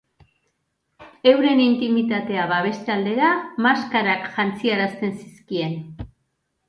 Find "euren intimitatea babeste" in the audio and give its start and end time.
1.31-2.95